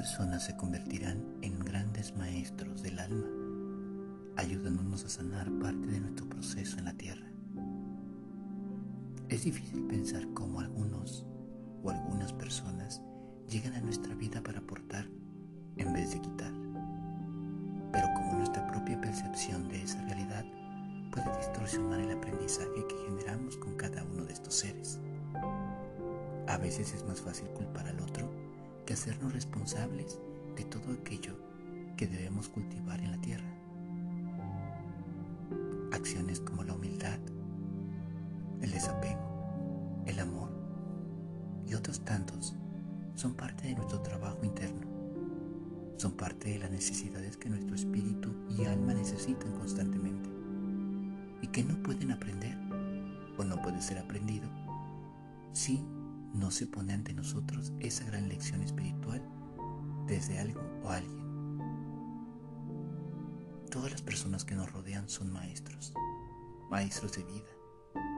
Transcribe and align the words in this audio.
personas 0.00 0.42
se 0.42 0.56
convertirán 0.56 1.22
en 1.42 1.58
grandes 1.58 2.16
maestros 2.16 2.82
del 2.82 2.98
alma, 3.00 3.26
ayudándonos 4.38 5.04
a 5.04 5.10
sanar 5.10 5.52
parte 5.58 5.86
de 5.88 6.00
nuestro 6.00 6.26
proceso 6.26 6.78
en 6.78 6.86
la 6.86 6.94
tierra. 6.94 7.26
Es 9.28 9.44
difícil 9.44 9.82
pensar 9.88 10.26
cómo 10.32 10.60
algunos 10.60 11.26
o 11.82 11.90
algunas 11.90 12.32
personas 12.32 13.02
llegan 13.46 13.74
a 13.74 13.82
nuestra 13.82 14.14
vida 14.14 14.42
para 14.42 14.60
aportar 14.60 15.06
en 15.76 15.92
vez 15.92 16.12
de 16.12 16.22
quitar. 16.22 16.52
Pero 17.92 18.06
como 18.14 18.38
nuestra 18.38 18.66
propia 18.68 18.98
percepción 19.02 19.68
de 19.68 19.82
esa 19.82 20.00
realidad 20.06 20.46
puede 21.12 21.36
distorsionar 21.36 22.00
el 22.00 22.16
aprendizaje 22.16 22.86
que 22.88 22.96
generamos 23.04 23.58
con 23.58 23.76
cada 23.76 24.02
uno 24.02 24.24
de 24.24 24.32
estos 24.32 24.54
seres. 24.54 24.98
A 26.46 26.56
veces 26.56 26.94
es 26.94 27.04
más 27.04 27.20
fácil 27.20 27.48
culpar 27.48 27.86
al 27.86 28.00
otro 28.00 28.49
que 28.90 28.94
hacernos 28.94 29.32
responsables 29.32 30.18
de 30.56 30.64
todo 30.64 30.92
aquello 30.92 31.36
que 31.96 32.08
debemos 32.08 32.48
cultivar 32.48 32.98
en 32.98 33.12
la 33.12 33.20
tierra. 33.20 33.48
Acciones 35.92 36.40
como 36.40 36.64
la 36.64 36.74
humildad, 36.74 37.20
el 38.60 38.72
desapego, 38.72 40.02
el 40.06 40.18
amor 40.18 40.50
y 41.68 41.74
otros 41.74 42.04
tantos 42.04 42.56
son 43.14 43.34
parte 43.34 43.68
de 43.68 43.76
nuestro 43.76 44.00
trabajo 44.00 44.44
interno. 44.44 44.88
Son 45.96 46.10
parte 46.10 46.48
de 46.48 46.58
las 46.58 46.72
necesidades 46.72 47.36
que 47.36 47.48
nuestro 47.48 47.76
espíritu 47.76 48.34
y 48.58 48.64
alma 48.64 48.92
necesitan 48.92 49.52
constantemente 49.52 50.28
y 51.42 51.46
que 51.46 51.62
no 51.62 51.80
pueden 51.84 52.10
aprender 52.10 52.58
o 53.38 53.44
no 53.44 53.62
puede 53.62 53.80
ser 53.82 53.98
aprendido 53.98 54.48
si 55.52 55.80
no 56.34 56.50
se 56.50 56.66
pone 56.66 56.92
ante 56.92 57.12
nosotros 57.12 57.72
esa 57.80 58.04
gran 58.04 58.28
lección 58.28 58.62
espiritual 58.62 59.22
desde 60.06 60.38
algo 60.38 60.60
o 60.84 60.88
alguien. 60.90 61.20
Todas 63.70 63.90
las 63.90 64.02
personas 64.02 64.44
que 64.44 64.54
nos 64.54 64.72
rodean 64.72 65.08
son 65.08 65.32
maestros, 65.32 65.92
maestros 66.70 67.12
de 67.12 67.24
vida, 67.24 67.50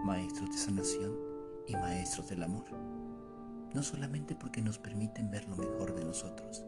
maestros 0.05 0.51
de 0.51 0.59
sanación 0.59 1.15
y 1.67 1.75
maestros 1.75 2.29
del 2.29 2.43
amor. 2.43 2.65
No 3.75 3.83
solamente 3.83 4.35
porque 4.35 4.63
nos 4.63 4.79
permiten 4.79 5.31
ver 5.31 5.49
lo 5.49 5.57
mejor 5.57 5.95
de 5.95 6.05
nosotros, 6.05 6.65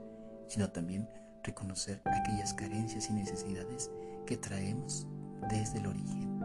sino 0.48 0.70
también 0.70 1.08
reconocer 1.42 2.02
aquellas 2.04 2.54
carencias 2.54 3.10
y 3.10 3.12
necesidades 3.12 3.90
que 4.26 4.36
traemos 4.36 5.06
desde 5.50 5.78
el 5.78 5.86
origen, 5.86 6.40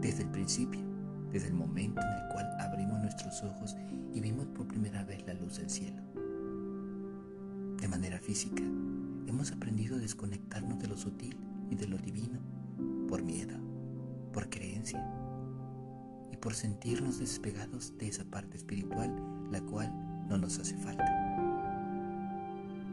desde 0.00 0.22
el 0.22 0.30
principio 0.30 0.89
desde 1.32 1.48
el 1.48 1.54
momento 1.54 2.00
en 2.00 2.08
el 2.08 2.28
cual 2.32 2.46
abrimos 2.60 3.00
nuestros 3.00 3.42
ojos 3.42 3.76
y 4.12 4.20
vimos 4.20 4.46
por 4.46 4.66
primera 4.66 5.04
vez 5.04 5.26
la 5.26 5.34
luz 5.34 5.58
del 5.58 5.70
cielo. 5.70 6.02
De 7.80 7.88
manera 7.88 8.18
física, 8.18 8.62
hemos 9.26 9.52
aprendido 9.52 9.96
a 9.96 10.00
desconectarnos 10.00 10.78
de 10.78 10.88
lo 10.88 10.96
sutil 10.96 11.36
y 11.70 11.74
de 11.74 11.86
lo 11.86 11.98
divino 11.98 12.40
por 13.08 13.22
miedo, 13.22 13.56
por 14.32 14.50
creencia 14.50 15.04
y 16.32 16.36
por 16.36 16.54
sentirnos 16.54 17.18
despegados 17.18 17.96
de 17.98 18.08
esa 18.08 18.24
parte 18.24 18.56
espiritual 18.56 19.10
la 19.50 19.60
cual 19.60 19.92
no 20.28 20.38
nos 20.38 20.58
hace 20.58 20.76
falta. 20.76 21.04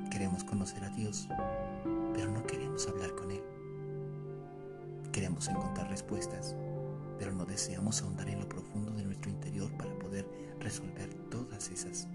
Queremos 0.09 0.43
conocer 0.43 0.83
a 0.83 0.89
Dios, 0.89 1.27
pero 2.13 2.31
no 2.31 2.45
queremos 2.47 2.87
hablar 2.87 3.13
con 3.15 3.29
Él. 3.29 3.43
Queremos 5.11 5.47
encontrar 5.47 5.89
respuestas, 5.89 6.55
pero 7.17 7.33
no 7.33 7.45
deseamos 7.45 8.01
ahondar 8.01 8.29
en 8.29 8.39
lo 8.39 8.49
profundo 8.49 8.91
de 8.91 9.03
nuestro 9.03 9.29
interior 9.31 9.71
para 9.77 9.97
poder 9.99 10.27
resolver 10.59 11.13
todas 11.29 11.69
esas. 11.69 12.07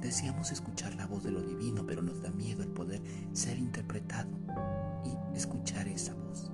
Deseamos 0.00 0.52
escuchar 0.52 0.94
la 0.94 1.06
voz 1.06 1.24
de 1.24 1.32
lo 1.32 1.42
divino, 1.42 1.84
pero 1.84 2.02
nos 2.02 2.22
da 2.22 2.30
miedo 2.30 2.62
el 2.62 2.70
poder 2.70 3.02
ser 3.32 3.58
interpretado 3.58 4.30
y 5.04 5.36
escuchar 5.36 5.88
esa 5.88 6.14
voz. 6.14 6.50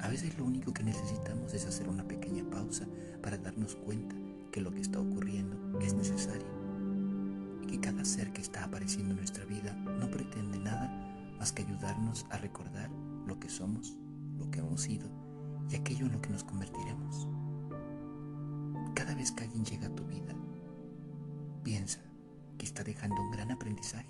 A 0.00 0.08
veces 0.08 0.36
lo 0.38 0.44
único 0.44 0.72
que 0.72 0.82
necesitamos 0.82 1.54
es 1.54 1.66
hacer 1.66 1.88
una 1.88 2.06
pequeña 2.06 2.44
pausa 2.50 2.86
para 3.22 3.38
darnos 3.38 3.76
cuenta 3.76 4.14
que 4.50 4.60
lo 4.60 4.70
que 4.70 4.80
está 4.80 5.00
ocurriendo 5.00 5.78
es 5.80 5.94
necesario 5.94 6.46
y 7.62 7.66
que 7.66 7.80
cada 7.80 8.04
ser 8.04 8.32
que 8.32 8.40
está 8.40 8.64
apareciendo 8.64 9.10
en 9.10 9.18
nuestra 9.18 9.44
vida 9.44 9.74
no 9.74 10.10
pretende 10.10 10.58
nada 10.58 10.88
más 11.38 11.52
que 11.52 11.62
ayudarnos 11.62 12.26
a 12.30 12.38
recordar 12.38 12.90
lo 13.26 13.38
que 13.38 13.48
somos 13.48 13.96
y 14.88 15.76
aquello 15.76 16.06
en 16.06 16.12
lo 16.12 16.22
que 16.22 16.30
nos 16.30 16.42
convertiremos. 16.42 17.28
Cada 18.94 19.14
vez 19.14 19.30
que 19.30 19.44
alguien 19.44 19.64
llega 19.64 19.88
a 19.88 19.94
tu 19.94 20.04
vida, 20.06 20.34
piensa 21.62 22.00
que 22.56 22.64
está 22.64 22.82
dejando 22.82 23.20
un 23.20 23.30
gran 23.30 23.50
aprendizaje, 23.50 24.08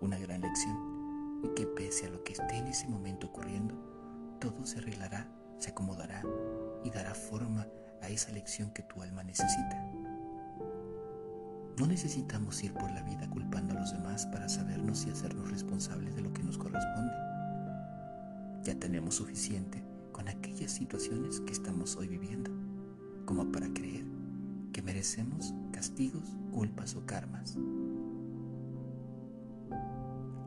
una 0.00 0.18
gran 0.18 0.42
lección 0.42 1.40
y 1.42 1.48
que 1.54 1.66
pese 1.66 2.06
a 2.06 2.10
lo 2.10 2.22
que 2.24 2.32
esté 2.32 2.58
en 2.58 2.66
ese 2.66 2.88
momento 2.88 3.28
ocurriendo, 3.28 3.74
todo 4.38 4.66
se 4.66 4.78
arreglará, 4.78 5.28
se 5.58 5.70
acomodará 5.70 6.22
y 6.84 6.90
dará 6.90 7.14
forma 7.14 7.66
a 8.02 8.08
esa 8.08 8.32
lección 8.32 8.70
que 8.72 8.82
tu 8.82 9.00
alma 9.00 9.24
necesita. 9.24 9.90
No 11.78 11.86
necesitamos 11.86 12.62
ir 12.62 12.74
por 12.74 12.90
la 12.90 13.02
vida 13.02 13.30
culpando 13.30 13.74
a 13.74 13.80
los 13.80 13.92
demás 13.92 14.26
para 14.26 14.48
sabernos 14.48 15.06
y 15.06 15.10
hacernos 15.10 15.50
responsables 15.50 16.14
de 16.14 16.20
lo 16.20 16.32
que 16.34 16.42
nos 16.42 16.58
corresponde. 16.58 17.14
Ya 18.62 18.74
tenemos 18.78 19.14
suficiente 19.14 19.91
con 20.12 20.28
aquellas 20.28 20.72
situaciones 20.72 21.40
que 21.40 21.52
estamos 21.52 21.96
hoy 21.96 22.08
viviendo 22.08 22.50
como 23.24 23.50
para 23.50 23.72
creer 23.72 24.04
que 24.72 24.82
merecemos 24.82 25.54
castigos, 25.72 26.36
culpas 26.52 26.94
o 26.96 27.04
karmas. 27.06 27.56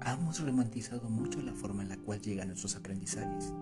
Hemos 0.06 0.40
romantizado 0.40 1.10
mucho 1.10 1.42
la 1.42 1.54
forma 1.54 1.84
en 1.84 1.90
la 1.90 1.98
cual 1.98 2.22
llegan 2.22 2.48
nuestros 2.48 2.76
aprendizajes 2.76 3.54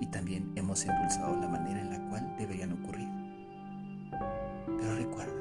y 0.00 0.06
también 0.06 0.52
hemos 0.56 0.84
endulzado 0.84 1.40
la 1.40 1.48
manera 1.48 1.80
en 1.80 1.90
la 1.90 2.08
cual 2.10 2.34
deberían 2.38 2.72
ocurrir. 2.72 3.08
Pero 4.66 4.96
recuerda 4.96 5.32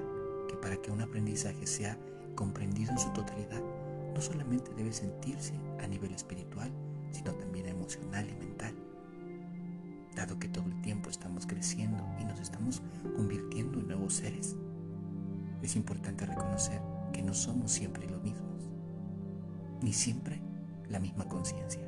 que 0.48 0.56
para 0.56 0.78
que 0.82 0.92
un 0.92 1.02
aprendizaje 1.02 1.68
sea 1.68 1.98
comprendido 2.36 2.92
en 2.92 3.00
su 3.00 3.10
totalidad, 3.12 3.62
no 4.14 4.22
solamente 4.22 4.72
debe 4.76 4.94
sentirse 4.94 5.54
a 5.82 5.88
nivel 5.88 6.14
espiritual, 6.14 6.72
sino 7.12 7.34
también 7.34 7.68
emocional 7.68 8.28
y 8.30 8.34
mental. 8.46 8.74
Dado 10.16 10.38
que 10.38 10.48
todo 10.48 10.66
el 10.66 10.82
tiempo 10.82 11.10
estamos 11.10 11.48
creciendo 11.48 12.04
y 12.20 12.26
nos 12.26 12.40
estamos 12.40 12.82
convirtiendo 13.16 13.80
en 13.80 13.88
nuevos 13.88 14.14
seres, 14.14 14.56
es 15.62 15.76
importante 15.76 16.26
reconocer 16.26 16.82
que 17.12 17.24
no 17.24 17.34
somos 17.34 17.72
siempre 17.72 18.08
los 18.10 18.22
mismos, 18.22 18.70
ni 19.82 19.94
siempre 19.94 20.42
la 20.90 21.00
misma 21.00 21.28
conciencia. 21.28 21.82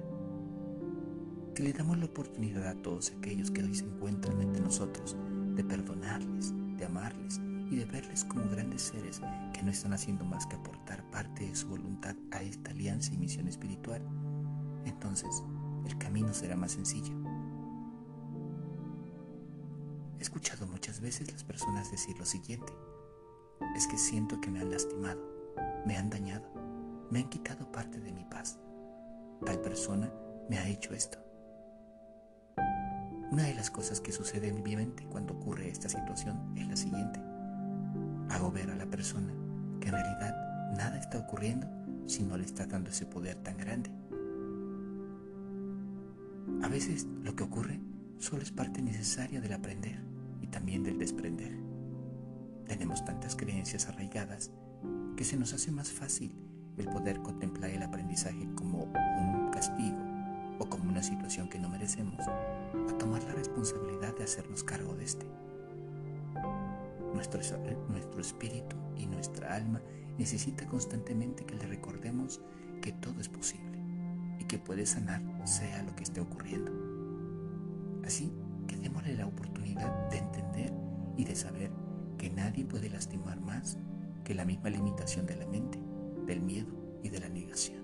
Que 1.54 1.64
le 1.64 1.74
damos 1.74 1.98
la 1.98 2.06
oportunidad 2.06 2.68
a 2.68 2.82
todos 2.82 3.14
aquellos 3.18 3.52
que 3.52 3.64
hoy 3.64 3.76
se 3.76 3.86
encuentran 3.86 4.42
entre 4.42 4.62
nosotros 4.62 5.16
de 5.56 5.64
perdonarles, 5.64 6.54
de 6.78 6.86
amarles 6.86 7.40
y 7.70 7.76
de 7.76 7.86
verles 7.86 8.26
como 8.26 8.50
grandes 8.50 8.82
seres 8.82 9.22
que 9.54 9.64
no 9.64 9.72
están 9.72 9.94
haciendo 9.94 10.26
más 10.26 10.46
que 10.46 10.56
aportar 10.56 11.10
parte 11.12 11.48
de 11.48 11.56
su 11.56 11.68
voluntad 11.68 12.16
a 12.32 12.42
esta 12.42 12.72
alianza 12.72 13.14
y 13.14 13.18
misión 13.18 13.48
espiritual 13.48 14.02
entonces 14.86 15.44
el 15.86 15.98
camino 15.98 16.34
será 16.34 16.56
más 16.56 16.72
sencillo. 16.72 17.25
He 20.20 20.22
escuchado 20.22 20.68
muchas 20.68 21.02
veces 21.02 21.32
las 21.32 21.44
personas 21.44 21.92
decir 21.92 22.18
lo 22.18 22.26
siguiente, 22.26 22.74
es 23.76 23.88
que 23.88 23.98
siento 23.98 24.40
que 24.42 24.50
me 24.50 24.60
han 24.60 24.72
lastimado, 24.72 25.22
me 25.86 25.98
han 25.98 26.10
dañado, 26.10 26.50
me 27.10 27.20
han 27.20 27.30
quitado 27.30 27.72
parte 27.72 28.00
de 28.00 28.12
mi 28.12 28.26
paz. 28.26 28.60
Tal 29.46 29.60
persona 29.62 30.12
me 30.50 30.58
ha 30.58 30.68
hecho 30.68 30.94
esto. 30.94 31.20
Una 33.32 33.44
de 33.44 33.56
las 33.56 33.70
cosas 33.70 34.00
que 34.00 34.12
sucede 34.12 34.48
en 34.48 34.64
mi 34.64 34.76
mente 34.76 35.06
cuando 35.08 35.34
ocurre 35.34 35.70
esta 35.70 35.90
situación 35.90 36.54
es 36.56 36.68
la 36.68 36.76
siguiente. 36.76 37.20
Hago 38.30 38.52
ver 38.52 38.72
a 38.72 38.76
la 38.76 38.86
persona 38.86 39.34
que 39.80 39.88
en 39.88 39.94
realidad 39.94 40.72
nada 40.78 40.98
está 40.98 41.20
ocurriendo 41.20 41.68
si 42.08 42.24
no 42.24 42.38
le 42.38 42.46
está 42.46 42.66
dando 42.66 42.90
ese 42.90 43.06
poder 43.06 43.36
tan 43.38 43.58
grande 43.58 43.92
a 46.66 46.68
veces 46.68 47.08
lo 47.24 47.36
que 47.36 47.44
ocurre 47.44 47.80
solo 48.20 48.44
es 48.44 48.52
parte 48.52 48.82
necesaria 48.82 49.42
del 49.42 49.54
aprender 49.54 50.00
y 50.42 50.48
también 50.48 50.84
del 50.84 50.98
desprender. 50.98 51.58
Tenemos 52.68 53.06
tantas 53.06 53.36
creencias 53.36 53.88
arraigadas 53.88 54.52
que 55.16 55.24
se 55.24 55.38
nos 55.38 55.54
hace 55.54 55.72
más 55.72 55.92
fácil 55.92 56.36
el 56.78 56.86
poder 56.86 57.22
contemplar 57.22 57.72
el 57.72 57.84
aprendizaje 57.84 58.48
como 58.56 58.84
un 58.84 59.50
castigo 59.52 59.98
o 60.60 60.70
como 60.70 60.90
una 60.90 61.04
situación 61.04 61.50
que 61.50 61.60
no 61.60 61.70
merecemos, 61.70 62.20
a 62.28 62.98
tomar 62.98 63.24
la 63.24 63.34
responsabilidad 63.34 64.16
de 64.18 64.24
hacernos 64.24 64.64
cargo 64.64 64.96
de 64.96 65.04
este. 65.04 65.26
Nuestro, 67.14 67.42
nuestro 67.90 68.22
espíritu 68.22 68.76
y 68.98 69.06
nuestra 69.06 69.56
alma 69.56 69.82
necesita 70.18 70.66
constantemente 70.66 71.46
que 71.46 71.56
le 71.56 71.68
recordemos 71.68 72.42
que 72.82 72.92
todo 72.92 73.20
es 73.20 73.30
posible 73.30 73.76
que 74.48 74.60
puede 74.60 74.86
sanar 74.86 75.22
sea 75.46 75.84
lo 75.84 75.96
que 75.96 76.04
esté 76.04 76.22
ocurriendo. 76.22 76.95
Así 78.06 78.32
que 78.68 78.78
démosle 78.78 79.16
la 79.16 79.28
oportunidad 79.28 80.10
de 80.10 80.20
entender 80.20 80.74
y 81.18 81.26
de 81.26 81.36
saber 81.36 81.72
que 82.18 82.30
nadie 82.30 82.66
puede 82.66 82.90
lastimar 82.90 83.40
más 83.42 83.78
que 84.24 84.36
la 84.36 84.46
misma 84.46 84.70
limitación 84.70 85.26
de 85.26 85.36
la 85.36 85.48
mente, 85.48 85.80
del 86.26 86.42
miedo 86.42 87.00
y 87.04 87.10
de 87.10 87.20
la 87.20 87.30
negación. 87.30 87.84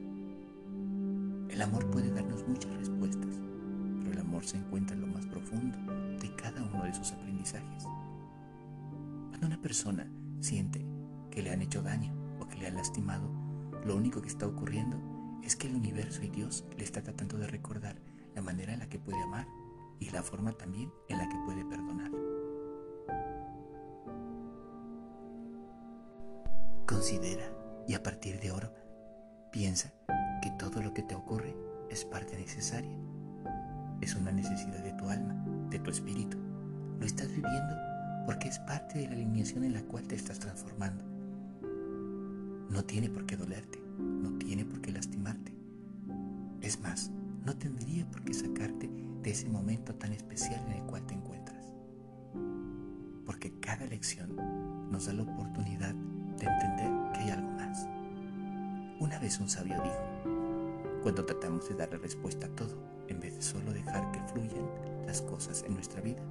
El 1.50 1.62
amor 1.62 1.90
puede 1.90 2.12
darnos 2.12 2.48
muchas 2.48 2.74
respuestas, 2.78 3.40
pero 4.00 4.12
el 4.14 4.20
amor 4.20 4.46
se 4.46 4.58
encuentra 4.58 4.96
en 4.96 5.02
lo 5.02 5.08
más 5.08 5.26
profundo 5.26 5.78
de 6.20 6.36
cada 6.36 6.64
uno 6.64 6.84
de 6.84 6.94
sus 6.94 7.12
aprendizajes. 7.12 7.84
Cuando 9.30 9.48
una 9.48 9.62
persona 9.62 10.10
siente 10.40 10.86
que 11.30 11.42
le 11.42 11.52
han 11.52 11.62
hecho 11.62 11.82
daño 11.82 12.14
o 12.40 12.48
que 12.48 12.58
le 12.58 12.68
han 12.68 12.76
lastimado, 12.76 13.30
lo 13.86 13.96
único 13.96 14.22
que 14.22 14.30
está 14.30 14.48
ocurriendo 14.48 14.98
es 15.44 15.56
que 15.56 15.68
el 15.68 15.76
universo 15.76 16.24
y 16.24 16.30
Dios 16.30 16.64
le 16.78 16.84
está 16.84 17.02
tratando 17.02 17.38
de 17.38 17.48
recordar 17.48 17.96
la 18.36 18.42
manera 18.42 18.74
en 18.74 18.80
la 18.80 18.90
que 18.90 19.00
puede 19.00 19.22
amar 19.22 19.48
y 20.02 20.10
la 20.10 20.24
forma 20.24 20.52
también 20.52 20.92
en 21.08 21.18
la 21.20 21.30
que 21.30 21.38
puede 21.46 21.64
perdonar. 21.64 22.12
Considera 26.86 27.46
y 27.88 27.94
a 27.94 28.04
partir 28.04 28.40
de 28.42 28.50
ahora 28.50 28.74
piensa 29.52 29.94
que 30.42 30.52
todo 30.60 30.82
lo 30.82 30.94
que 30.94 31.04
te 31.04 31.16
ocurre 31.16 31.56
es 31.90 32.04
parte 32.04 32.36
necesaria. 32.36 32.98
Es 34.02 34.16
una 34.16 34.32
necesidad 34.32 34.84
de 34.84 34.94
tu 34.94 35.08
alma, 35.08 35.36
de 35.70 35.80
tu 35.80 35.92
espíritu. 35.92 36.38
Lo 37.00 37.06
estás 37.06 37.28
viviendo 37.28 37.76
porque 38.26 38.50
es 38.50 38.60
parte 38.60 39.00
de 39.00 39.08
la 39.08 39.14
alineación 39.14 39.64
en 39.64 39.74
la 39.74 39.84
cual 39.84 40.08
te 40.08 40.16
estás 40.16 40.40
transformando. 40.40 41.04
No 42.70 42.84
tiene 42.86 43.10
por 43.10 43.26
qué 43.28 43.38
dolerte, 43.38 43.80
no 44.00 44.36
tiene 44.40 44.66
por 44.66 44.82
qué 44.82 44.92
lastimarte. 44.92 45.54
Es 46.62 46.80
más, 46.82 47.12
no 47.46 47.56
tendría 47.56 48.10
por 48.10 48.24
qué 48.24 48.34
sacarte 48.34 48.90
de 49.22 49.32
ese 49.32 49.48
momento 49.50 49.94
tan 49.96 50.14
especial 50.14 50.64
en 50.68 50.74
el 50.74 50.84
cual 50.84 51.06
te 51.06 51.14
encuentras. 51.14 51.66
Porque 53.26 53.60
cada 53.60 53.86
lección 53.86 54.36
nos 54.90 55.06
da 55.06 55.14
la 55.14 55.24
oportunidad 55.24 55.94
de 55.94 56.46
entender 56.46 57.12
que 57.14 57.20
hay 57.20 57.30
algo 57.32 57.52
más. 57.52 57.88
Una 59.00 59.20
vez 59.20 59.40
un 59.40 59.50
sabio 59.50 59.76
dijo, 59.82 61.02
cuando 61.04 61.26
tratamos 61.26 61.68
de 61.70 61.76
darle 61.76 61.98
respuesta 61.98 62.48
a 62.48 62.56
todo, 62.56 62.78
en 63.08 63.20
vez 63.20 63.36
de 63.36 63.42
solo 63.42 63.74
dejar 63.74 64.12
que 64.12 64.22
fluyan 64.32 64.70
las 65.06 65.22
cosas 65.22 65.64
en 65.68 65.74
nuestra 65.74 66.02
vida, 66.02 66.22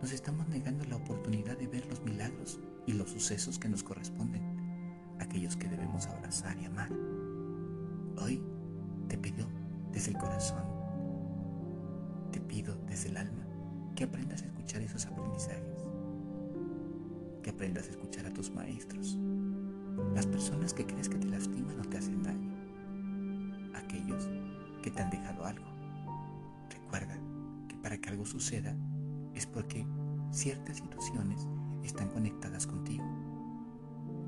nos 0.00 0.12
estamos 0.12 0.46
negando 0.48 0.84
la 0.84 0.96
oportunidad 0.96 1.58
de 1.58 1.66
ver 1.66 1.86
los 1.86 2.02
milagros 2.02 2.60
y 2.86 2.92
los 2.92 3.10
sucesos 3.10 3.58
que 3.58 3.68
nos 3.68 3.82
corresponden, 3.82 4.42
aquellos 5.18 5.56
que 5.56 5.68
debemos 5.68 6.06
abrazar 6.06 6.56
y 6.58 6.66
amar. 6.66 6.90
Hoy 8.20 8.42
te 9.08 9.18
pido 9.18 9.46
desde 9.92 10.12
el 10.12 10.18
corazón, 10.18 10.77
te 12.38 12.44
pido 12.44 12.76
desde 12.86 13.08
el 13.08 13.16
alma 13.16 13.44
que 13.96 14.04
aprendas 14.04 14.42
a 14.42 14.46
escuchar 14.46 14.80
esos 14.80 15.06
aprendizajes, 15.06 15.90
que 17.42 17.50
aprendas 17.50 17.88
a 17.88 17.90
escuchar 17.90 18.26
a 18.26 18.32
tus 18.32 18.52
maestros, 18.52 19.18
las 20.14 20.24
personas 20.24 20.72
que 20.72 20.86
crees 20.86 21.08
que 21.08 21.18
te 21.18 21.26
lastiman 21.26 21.80
o 21.80 21.82
te 21.82 21.98
hacen 21.98 22.22
daño, 22.22 22.54
aquellos 23.74 24.28
que 24.82 24.90
te 24.92 25.02
han 25.02 25.10
dejado 25.10 25.44
algo. 25.44 25.66
Recuerda 26.70 27.18
que 27.68 27.76
para 27.78 27.98
que 27.98 28.08
algo 28.10 28.24
suceda 28.24 28.76
es 29.34 29.44
porque 29.46 29.84
ciertas 30.30 30.76
situaciones 30.76 31.48
están 31.82 32.08
conectadas 32.08 32.68
contigo. 32.68 33.04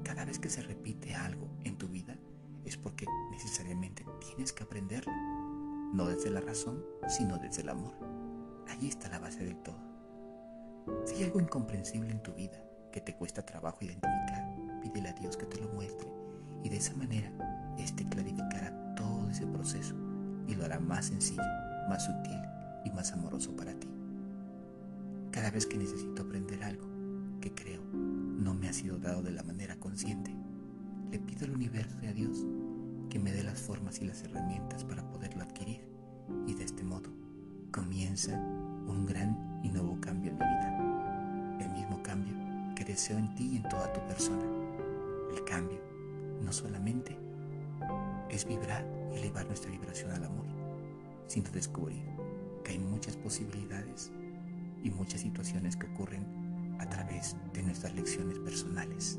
Cada 0.02 0.24
vez 0.24 0.40
que 0.40 0.50
se 0.50 0.62
repite 0.62 1.14
algo 1.14 1.48
en 1.62 1.78
tu 1.78 1.86
vida 1.86 2.18
es 2.64 2.76
porque 2.76 3.06
necesariamente 3.30 4.04
tienes 4.18 4.52
que 4.52 4.64
aprenderlo, 4.64 5.12
no 5.92 6.06
desde 6.06 6.30
la 6.30 6.40
razón, 6.40 6.84
sino 7.08 7.38
desde 7.38 7.62
el 7.62 7.68
amor. 7.68 7.94
Allí 8.68 8.88
está 8.88 9.08
la 9.08 9.18
base 9.18 9.44
del 9.44 9.56
todo. 9.56 9.78
Si 11.04 11.16
hay 11.16 11.24
algo 11.24 11.40
incomprensible 11.40 12.10
en 12.10 12.22
tu 12.22 12.32
vida 12.32 12.62
que 12.92 13.00
te 13.00 13.14
cuesta 13.14 13.44
trabajo 13.44 13.78
identificar, 13.82 14.54
pídele 14.80 15.08
a 15.08 15.12
Dios 15.12 15.36
que 15.36 15.46
te 15.46 15.60
lo 15.60 15.68
muestre 15.68 16.08
y 16.62 16.68
de 16.68 16.76
esa 16.76 16.94
manera 16.94 17.30
éste 17.78 18.08
clarificará 18.08 18.94
todo 18.94 19.28
ese 19.30 19.46
proceso 19.46 19.94
y 20.46 20.54
lo 20.54 20.64
hará 20.64 20.78
más 20.78 21.06
sencillo, 21.06 21.42
más 21.88 22.04
sutil 22.04 22.40
y 22.84 22.90
más 22.90 23.12
amoroso 23.12 23.54
para 23.56 23.74
ti. 23.74 23.88
Cada 25.30 25.50
vez 25.50 25.66
que 25.66 25.78
necesito 25.78 26.22
aprender 26.22 26.62
algo 26.64 26.88
que 27.40 27.54
creo 27.54 27.82
no 27.92 28.54
me 28.54 28.68
ha 28.68 28.72
sido 28.72 28.98
dado 28.98 29.22
de 29.22 29.30
la 29.30 29.42
manera 29.42 29.76
consciente, 29.76 30.34
le 31.10 31.18
pido 31.18 31.46
al 31.46 31.52
universo 31.52 31.96
y 32.02 32.06
a 32.06 32.12
Dios 32.12 32.44
que 33.08 33.18
me 33.18 33.32
dé 33.32 33.42
las 33.42 33.60
formas 33.60 34.00
y 34.00 34.06
las 34.06 34.22
herramientas 34.22 34.84
para 34.84 35.06
poderlo 35.08 35.42
adquirir 35.42 35.59
un 38.28 39.06
gran 39.06 39.60
y 39.62 39.70
nuevo 39.70 39.98
cambio 40.00 40.30
en 40.30 40.38
mi 40.38 40.44
vida. 40.44 41.58
El 41.60 41.70
mismo 41.70 42.02
cambio 42.02 42.34
que 42.74 42.84
deseo 42.84 43.16
en 43.16 43.34
ti 43.34 43.52
y 43.52 43.56
en 43.56 43.62
toda 43.62 43.90
tu 43.92 44.00
persona. 44.06 44.44
El 45.34 45.42
cambio 45.44 45.78
no 46.42 46.52
solamente 46.52 47.16
es 48.28 48.46
vibrar 48.46 48.84
y 49.12 49.18
elevar 49.18 49.46
nuestra 49.46 49.70
vibración 49.70 50.10
al 50.10 50.24
amor, 50.24 50.46
sino 51.26 51.50
descubrir 51.50 52.04
que 52.62 52.72
hay 52.72 52.78
muchas 52.78 53.16
posibilidades 53.16 54.12
y 54.82 54.90
muchas 54.90 55.22
situaciones 55.22 55.76
que 55.76 55.86
ocurren 55.86 56.76
a 56.78 56.88
través 56.88 57.36
de 57.54 57.62
nuestras 57.62 57.94
lecciones 57.94 58.38
personales. 58.38 59.18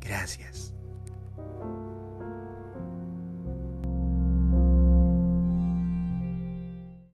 Gracias. 0.00 0.74